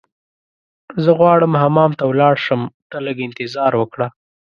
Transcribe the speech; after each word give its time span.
زه 1.03 1.09
غواړم 1.19 1.51
حمام 1.61 1.91
ته 1.99 2.03
ولاړ 2.07 2.35
شم، 2.45 2.61
ته 2.89 2.97
لږ 3.05 3.17
انتظار 3.27 3.73
وکړه. 3.77 4.07